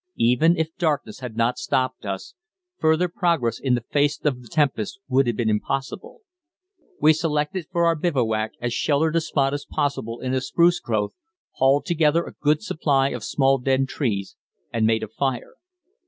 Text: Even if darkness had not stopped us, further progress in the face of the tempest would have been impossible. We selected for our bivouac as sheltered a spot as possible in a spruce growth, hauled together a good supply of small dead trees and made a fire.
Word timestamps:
Even 0.17 0.57
if 0.57 0.75
darkness 0.79 1.19
had 1.19 1.37
not 1.37 1.59
stopped 1.59 2.07
us, 2.07 2.33
further 2.79 3.07
progress 3.07 3.59
in 3.59 3.75
the 3.75 3.85
face 3.91 4.19
of 4.23 4.41
the 4.41 4.47
tempest 4.47 4.99
would 5.07 5.27
have 5.27 5.35
been 5.37 5.47
impossible. 5.47 6.21
We 6.99 7.13
selected 7.13 7.67
for 7.71 7.85
our 7.85 7.93
bivouac 7.93 8.53
as 8.59 8.73
sheltered 8.73 9.15
a 9.15 9.21
spot 9.21 9.53
as 9.53 9.63
possible 9.69 10.19
in 10.19 10.33
a 10.33 10.41
spruce 10.41 10.79
growth, 10.79 11.13
hauled 11.51 11.85
together 11.85 12.23
a 12.25 12.33
good 12.41 12.63
supply 12.63 13.09
of 13.09 13.23
small 13.23 13.59
dead 13.59 13.87
trees 13.89 14.35
and 14.73 14.87
made 14.87 15.03
a 15.03 15.07
fire. 15.07 15.53